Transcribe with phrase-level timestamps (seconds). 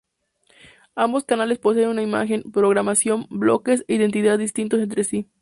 [0.95, 5.27] Ambos canales poseen una imagen, programación, bloques e identidad distintos entre sí.